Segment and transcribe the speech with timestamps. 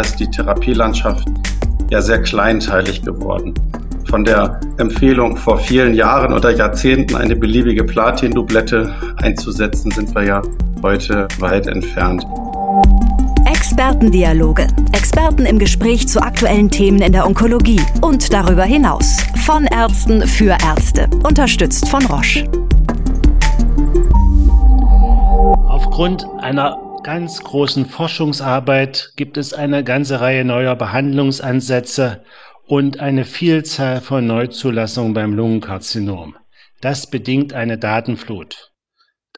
[0.00, 1.28] da ist die Therapielandschaft
[1.90, 3.52] ja sehr kleinteilig geworden.
[4.08, 10.42] Von der Empfehlung vor vielen Jahren oder Jahrzehnten eine beliebige Platin-Dublette einzusetzen, sind wir ja
[10.82, 12.24] heute weit entfernt.
[13.44, 14.68] Expertendialoge.
[14.92, 19.18] Experten im Gespräch zu aktuellen Themen in der Onkologie und darüber hinaus.
[19.44, 21.10] Von Ärzten für Ärzte.
[21.24, 22.50] Unterstützt von Roche.
[25.68, 32.24] Aufgrund einer ganz großen Forschungsarbeit gibt es eine ganze Reihe neuer Behandlungsansätze
[32.66, 36.36] und eine Vielzahl von Neuzulassungen beim Lungenkarzinom.
[36.80, 38.72] Das bedingt eine Datenflut.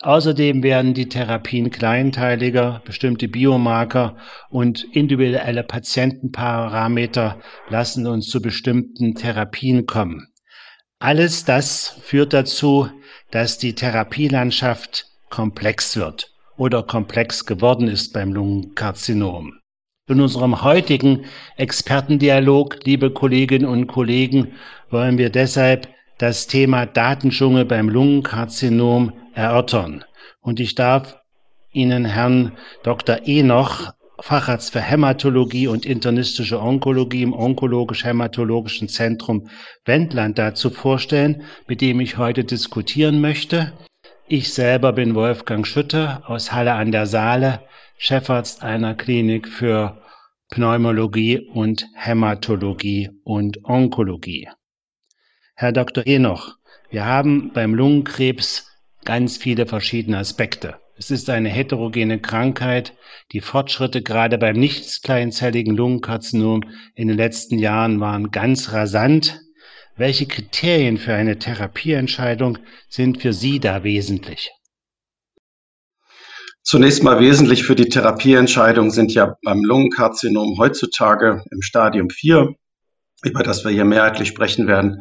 [0.00, 4.16] Außerdem werden die Therapien kleinteiliger, bestimmte Biomarker
[4.50, 10.28] und individuelle Patientenparameter lassen uns zu bestimmten Therapien kommen.
[10.98, 12.88] Alles das führt dazu,
[13.30, 19.54] dass die Therapielandschaft komplex wird oder komplex geworden ist beim Lungenkarzinom.
[20.08, 21.24] In unserem heutigen
[21.56, 24.52] Expertendialog, liebe Kolleginnen und Kollegen,
[24.90, 30.04] wollen wir deshalb das Thema Datendschungel beim Lungenkarzinom erörtern.
[30.40, 31.16] Und ich darf
[31.72, 33.20] Ihnen Herrn Dr.
[33.26, 39.48] Enoch, Facharzt für Hämatologie und internistische Onkologie im Onkologisch-Hämatologischen Zentrum
[39.84, 43.72] Wendland dazu vorstellen, mit dem ich heute diskutieren möchte.
[44.34, 47.60] Ich selber bin Wolfgang Schütte aus Halle an der Saale,
[47.98, 50.00] Chefarzt einer Klinik für
[50.48, 54.48] Pneumologie und Hämatologie und Onkologie.
[55.54, 56.06] Herr Dr.
[56.06, 56.56] Enoch,
[56.88, 58.70] wir haben beim Lungenkrebs
[59.04, 60.76] ganz viele verschiedene Aspekte.
[60.96, 62.94] Es ist eine heterogene Krankheit.
[63.32, 66.62] Die Fortschritte gerade beim nicht kleinzelligen Lungenkarzinom
[66.94, 69.41] in den letzten Jahren waren ganz rasant.
[69.96, 74.50] Welche Kriterien für eine Therapieentscheidung sind für Sie da wesentlich?
[76.62, 82.54] Zunächst mal wesentlich für die Therapieentscheidung sind ja beim Lungenkarzinom heutzutage im Stadium 4,
[83.24, 85.00] über das wir hier mehrheitlich sprechen werden,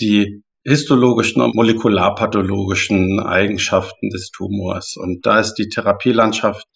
[0.00, 4.96] die histologischen und molekularpathologischen Eigenschaften des Tumors.
[4.96, 6.66] Und da ist die Therapielandschaft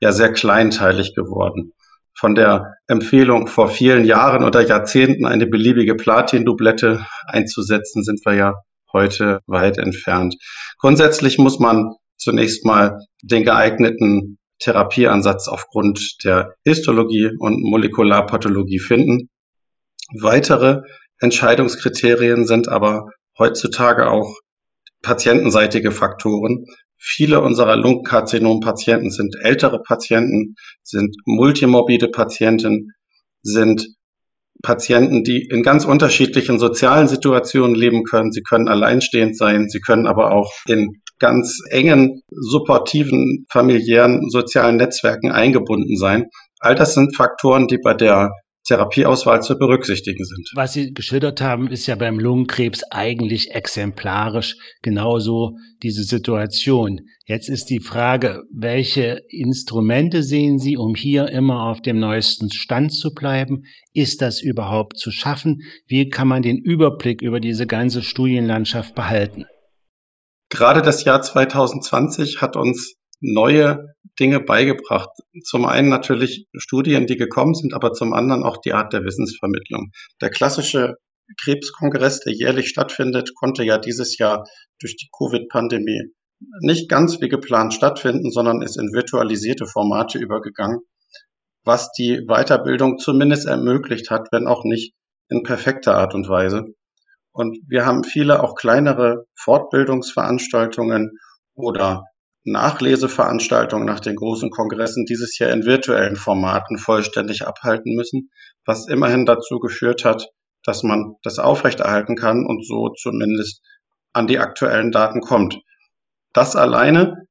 [0.00, 1.72] ja sehr kleinteilig geworden
[2.18, 8.54] von der Empfehlung vor vielen Jahren oder Jahrzehnten eine beliebige Platin-Dublette einzusetzen, sind wir ja
[8.92, 10.34] heute weit entfernt.
[10.78, 19.28] Grundsätzlich muss man zunächst mal den geeigneten Therapieansatz aufgrund der Histologie und Molekularpathologie finden.
[20.18, 20.80] Weitere
[21.20, 24.34] Entscheidungskriterien sind aber heutzutage auch
[25.02, 26.64] patientenseitige Faktoren,
[26.98, 32.92] Viele unserer Lungenkarzinom-Patienten sind ältere Patienten, sind multimorbide Patienten,
[33.42, 33.86] sind
[34.62, 38.32] Patienten, die in ganz unterschiedlichen sozialen Situationen leben können.
[38.32, 45.30] Sie können alleinstehend sein, sie können aber auch in ganz engen, supportiven, familiären, sozialen Netzwerken
[45.30, 46.26] eingebunden sein.
[46.58, 48.32] All das sind Faktoren, die bei der
[48.66, 50.50] Therapieauswahl zu berücksichtigen sind.
[50.54, 57.00] Was Sie geschildert haben, ist ja beim Lungenkrebs eigentlich exemplarisch genauso diese Situation.
[57.24, 62.92] Jetzt ist die Frage, welche Instrumente sehen Sie, um hier immer auf dem neuesten Stand
[62.92, 63.62] zu bleiben?
[63.92, 65.62] Ist das überhaupt zu schaffen?
[65.86, 69.46] Wie kann man den Überblick über diese ganze Studienlandschaft behalten?
[70.50, 75.10] Gerade das Jahr 2020 hat uns neue Dinge beigebracht.
[75.44, 79.90] Zum einen natürlich Studien, die gekommen sind, aber zum anderen auch die Art der Wissensvermittlung.
[80.20, 80.94] Der klassische
[81.42, 84.44] Krebskongress, der jährlich stattfindet, konnte ja dieses Jahr
[84.80, 86.12] durch die Covid-Pandemie
[86.60, 90.80] nicht ganz wie geplant stattfinden, sondern ist in virtualisierte Formate übergegangen,
[91.64, 94.94] was die Weiterbildung zumindest ermöglicht hat, wenn auch nicht
[95.28, 96.64] in perfekter Art und Weise.
[97.32, 101.18] Und wir haben viele auch kleinere Fortbildungsveranstaltungen
[101.54, 102.04] oder
[102.46, 108.30] Nachleseveranstaltungen nach den großen Kongressen dieses Jahr in virtuellen Formaten vollständig abhalten müssen,
[108.64, 110.28] was immerhin dazu geführt hat,
[110.62, 113.62] dass man das aufrechterhalten kann und so zumindest
[114.12, 115.58] an die aktuellen Daten kommt.
[116.32, 117.26] Das alleine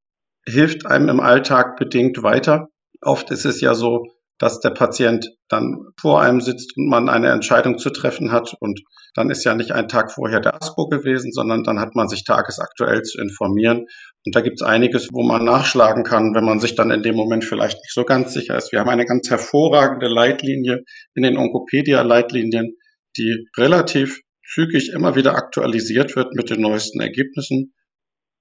[0.46, 2.68] hilft einem im Alltag bedingt weiter.
[3.02, 4.06] Oft ist es ja so,
[4.37, 8.53] dass der Patient dann vor einem sitzt und man eine Entscheidung zu treffen hat.
[8.59, 8.82] Und
[9.14, 12.26] dann ist ja nicht ein Tag vorher der ASPO gewesen, sondern dann hat man sich
[12.26, 13.85] tagesaktuell zu informieren.
[14.26, 17.16] Und da gibt es einiges, wo man nachschlagen kann, wenn man sich dann in dem
[17.16, 18.72] Moment vielleicht nicht so ganz sicher ist.
[18.72, 20.84] Wir haben eine ganz hervorragende Leitlinie
[21.14, 22.76] in den Onkopedia-Leitlinien,
[23.17, 27.73] die relativ zügig immer wieder aktualisiert wird mit den neuesten Ergebnissen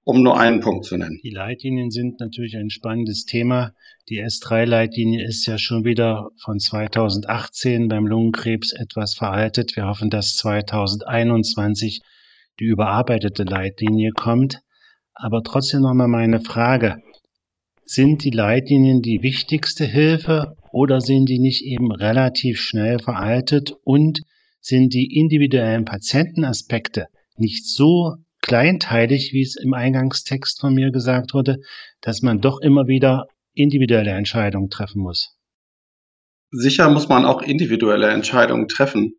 [0.05, 1.19] um nur einen Punkt zu nennen.
[1.23, 3.73] Die Leitlinien sind natürlich ein spannendes Thema.
[4.07, 9.75] Die S3-Leitlinie ist ja schon wieder von 2018 beim Lungenkrebs etwas veraltet.
[9.75, 12.01] Wir hoffen, dass 2021
[12.59, 14.61] die überarbeitete Leitlinie kommt.
[15.15, 17.01] Aber trotzdem nochmal meine Frage.
[17.83, 24.21] Sind die Leitlinien die wichtigste Hilfe Oder sind die nicht eben relativ schnell veraltet und
[24.59, 27.07] sind die individuellen Patientenaspekte
[27.37, 31.57] nicht so kleinteilig, wie es im Eingangstext von mir gesagt wurde,
[32.01, 33.25] dass man doch immer wieder
[33.55, 35.35] individuelle Entscheidungen treffen muss.
[36.51, 39.15] Sicher muss man auch individuelle Entscheidungen treffen.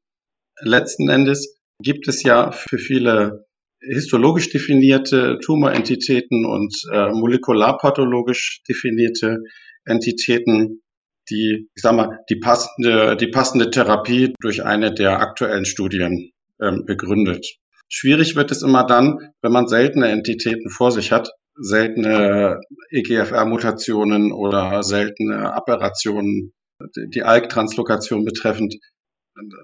[0.60, 3.46] Letzten Endes gibt es ja für viele
[3.80, 9.38] histologisch definierte Tumorentitäten und äh, molekularpathologisch definierte
[9.84, 10.82] Entitäten,
[11.30, 16.30] die, ich sag mal, die passende, die passende Therapie durch eine der aktuellen Studien
[16.62, 17.58] ähm, begründet.
[17.88, 22.60] Schwierig wird es immer dann, wenn man seltene Entitäten vor sich hat, seltene
[22.90, 26.52] EGFR-Mutationen oder seltene Aberrationen,
[26.96, 28.76] die ALK-Translokation betreffend.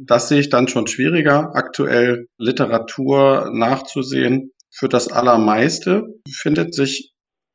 [0.04, 4.52] Das sehe ich dann schon schwieriger, aktuell Literatur nachzusehen.
[4.70, 7.12] Für das Allermeiste findet sich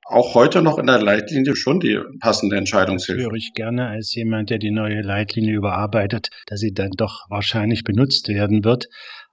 [0.10, 3.24] auch heute noch in der Leitlinie schon die passende Entscheidungshilfe.
[3.24, 7.84] Höre ich gerne als jemand, der die neue Leitlinie überarbeitet, dass sie dann doch wahrscheinlich
[7.84, 8.88] benutzt werden wird.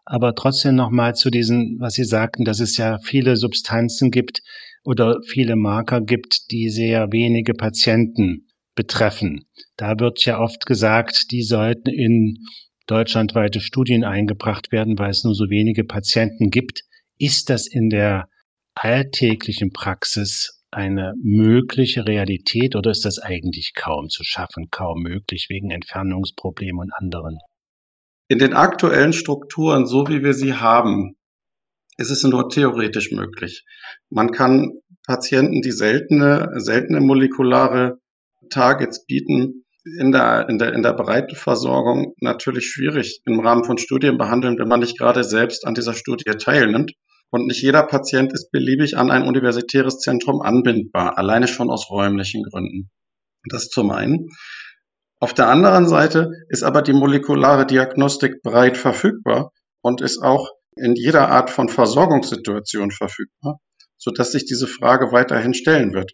[0.06, 4.42] Aber trotzdem nochmal zu diesen, was Sie sagten, dass es ja viele Substanzen gibt
[4.84, 9.46] oder viele Marker gibt, die sehr wenige Patienten betreffen.
[9.76, 12.38] Da wird ja oft gesagt, die sollten in
[12.86, 16.82] deutschlandweite Studien eingebracht werden, weil es nur so wenige Patienten gibt.
[17.18, 18.28] Ist das in der
[18.74, 25.70] alltäglichen Praxis eine mögliche Realität oder ist das eigentlich kaum zu schaffen, kaum möglich wegen
[25.70, 27.38] Entfernungsproblemen und anderen?
[28.34, 31.14] In den aktuellen Strukturen, so wie wir sie haben,
[31.98, 33.64] ist es nur theoretisch möglich.
[34.10, 34.72] Man kann
[35.06, 38.00] Patienten, die seltene, seltene molekulare
[38.50, 43.78] Targets bieten, in der, in der, in der breiten Versorgung natürlich schwierig im Rahmen von
[43.78, 46.90] Studien behandeln, wenn man nicht gerade selbst an dieser Studie teilnimmt.
[47.30, 52.42] Und nicht jeder Patient ist beliebig an ein universitäres Zentrum anbindbar, alleine schon aus räumlichen
[52.42, 52.90] Gründen.
[53.48, 54.26] Das zum einen.
[55.24, 60.96] Auf der anderen Seite ist aber die molekulare Diagnostik breit verfügbar und ist auch in
[60.96, 63.58] jeder Art von Versorgungssituation verfügbar,
[63.96, 66.12] sodass sich diese Frage weiterhin stellen wird.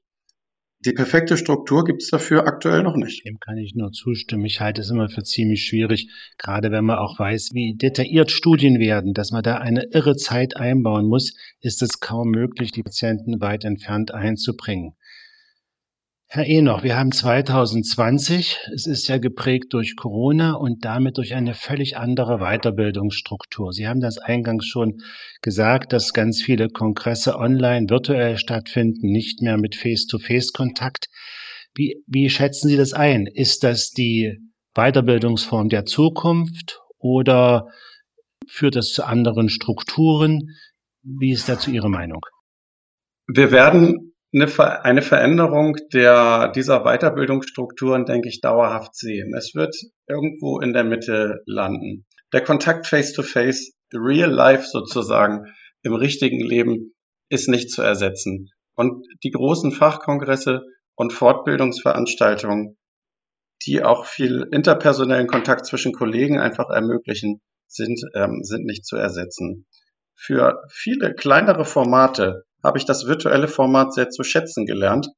[0.86, 3.26] Die perfekte Struktur gibt es dafür aktuell noch nicht.
[3.26, 4.44] Dem kann ich nur zustimmen.
[4.44, 6.08] Ich halte es immer für ziemlich schwierig,
[6.38, 10.56] gerade wenn man auch weiß, wie detailliert Studien werden, dass man da eine irre Zeit
[10.56, 14.94] einbauen muss, ist es kaum möglich, die Patienten weit entfernt einzubringen.
[16.32, 18.56] Herr Enoch, wir haben 2020.
[18.72, 23.72] Es ist ja geprägt durch Corona und damit durch eine völlig andere Weiterbildungsstruktur.
[23.72, 24.98] Sie haben das eingangs schon
[25.42, 31.06] gesagt, dass ganz viele Kongresse online virtuell stattfinden, nicht mehr mit Face-to-Face-Kontakt.
[31.74, 33.26] Wie, wie schätzen Sie das ein?
[33.26, 34.38] Ist das die
[34.76, 37.66] Weiterbildungsform der Zukunft oder
[38.46, 40.50] führt das zu anderen Strukturen?
[41.02, 42.24] Wie ist dazu Ihre Meinung?
[43.26, 49.34] Wir werden eine, eine Veränderung der, dieser Weiterbildungsstrukturen, denke ich, dauerhaft sehen.
[49.36, 49.74] Es wird
[50.06, 52.06] irgendwo in der Mitte landen.
[52.32, 55.46] Der Kontakt face-to-face, real life sozusagen,
[55.82, 56.94] im richtigen Leben
[57.28, 58.50] ist nicht zu ersetzen.
[58.74, 60.62] Und die großen Fachkongresse
[60.94, 62.76] und Fortbildungsveranstaltungen,
[63.66, 69.66] die auch viel interpersonellen Kontakt zwischen Kollegen einfach ermöglichen, sind, ähm, sind nicht zu ersetzen.
[70.14, 75.08] Für viele kleinere Formate habe ich das virtuelle Format sehr zu schätzen gelernt.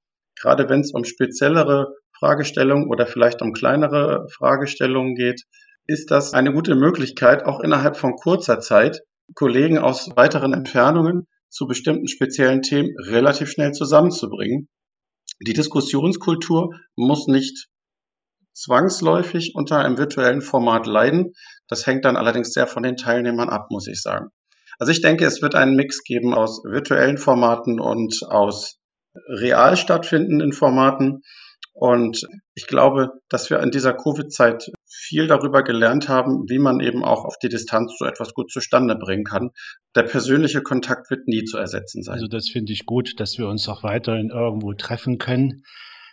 [0.40, 5.42] Gerade wenn es um speziellere Fragestellungen oder vielleicht um kleinere Fragestellungen geht,
[5.86, 9.00] ist das eine gute Möglichkeit, auch innerhalb von kurzer Zeit
[9.34, 14.68] Kollegen aus weiteren Entfernungen zu bestimmten speziellen Themen relativ schnell zusammenzubringen.
[15.40, 17.68] Die Diskussionskultur muss nicht
[18.54, 21.32] zwangsläufig unter einem virtuellen Format leiden.
[21.68, 24.28] Das hängt dann allerdings sehr von den Teilnehmern ab, muss ich sagen.
[24.78, 28.78] Also ich denke, es wird einen Mix geben aus virtuellen Formaten und aus
[29.28, 31.22] real stattfindenden Formaten.
[31.74, 37.02] Und ich glaube, dass wir in dieser Covid-Zeit viel darüber gelernt haben, wie man eben
[37.02, 39.50] auch auf die Distanz so etwas gut zustande bringen kann.
[39.96, 42.14] Der persönliche Kontakt wird nie zu ersetzen sein.
[42.14, 45.62] Also das finde ich gut, dass wir uns auch weiterhin irgendwo treffen können.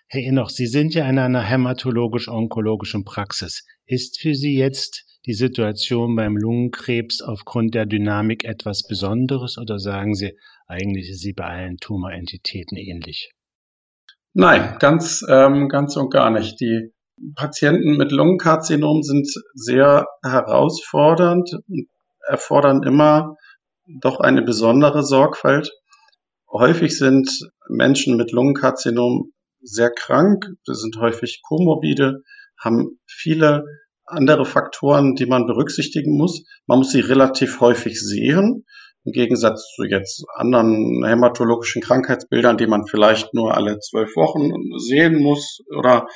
[0.08, 3.66] Herr Enoch, Sie sind ja in einer hämatologisch-onkologischen Praxis.
[3.86, 10.16] Ist für Sie jetzt die Situation beim Lungenkrebs aufgrund der Dynamik etwas Besonderes oder sagen
[10.16, 13.32] Sie, eigentlich ist sie bei allen Tumorentitäten ähnlich?
[14.34, 16.60] Nein, ganz, ähm, ganz und gar nicht.
[16.62, 16.94] Die
[17.36, 21.50] Patienten mit Lungenkarzinom sind sehr herausfordernd,
[22.28, 23.36] erfordern immer
[24.02, 25.72] doch eine besondere Sorgfalt.
[26.52, 27.30] Häufig sind
[27.68, 32.22] Menschen mit Lungenkarzinom sehr krank, sie sind häufig komorbide,
[32.64, 33.66] haben viele
[34.10, 36.44] andere Faktoren, die man berücksichtigen muss.
[36.68, 38.66] Man muss sie relativ häufig sehen,
[39.06, 45.22] im Gegensatz zu jetzt anderen hämatologischen Krankheitsbildern, die man vielleicht nur alle zwölf Wochen sehen
[45.22, 46.08] muss oder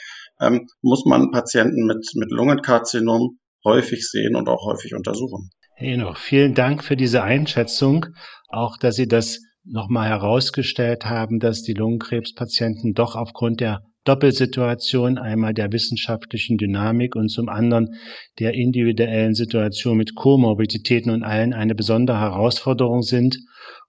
[0.41, 5.49] ähm, muss man Patienten mit, mit Lungenkarzinom häufig sehen und auch häufig untersuchen.
[5.75, 8.05] Hey noch, vielen Dank für diese Einschätzung,
[8.49, 15.53] auch dass Sie das nochmal herausgestellt haben, dass die Lungenkrebspatienten doch aufgrund der Doppelsituation, einmal
[15.53, 17.95] der wissenschaftlichen Dynamik und zum anderen
[18.39, 23.37] der individuellen Situation mit Komorbiditäten und allen eine besondere Herausforderung sind.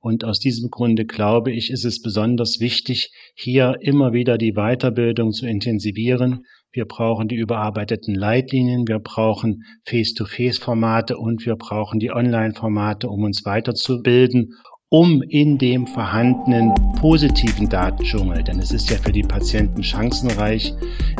[0.00, 5.32] Und aus diesem Grunde glaube ich, ist es besonders wichtig, hier immer wieder die Weiterbildung
[5.32, 6.44] zu intensivieren.
[6.70, 13.44] Wir brauchen die überarbeiteten Leitlinien, wir brauchen Face-to-Face-Formate und wir brauchen die Online-Formate, um uns
[13.44, 14.54] weiterzubilden
[14.90, 20.72] um in dem vorhandenen positiven Datendschungel, denn es ist ja für die Patienten chancenreich,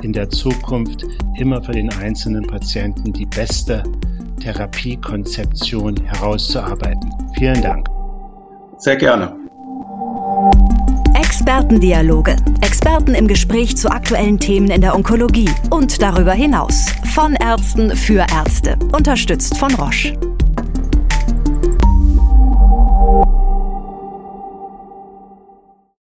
[0.03, 1.05] in der Zukunft
[1.39, 3.83] immer für den einzelnen Patienten die beste
[4.41, 7.11] Therapiekonzeption herauszuarbeiten.
[7.37, 7.89] Vielen Dank.
[8.79, 9.35] Sehr gerne.
[11.15, 12.37] Expertendialoge.
[12.61, 16.87] Experten im Gespräch zu aktuellen Themen in der Onkologie und darüber hinaus.
[17.15, 18.79] Von Ärzten für Ärzte.
[18.93, 20.19] Unterstützt von Roche.